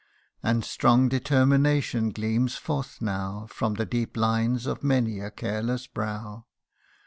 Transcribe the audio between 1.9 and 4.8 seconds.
gleams forth now From the deep lines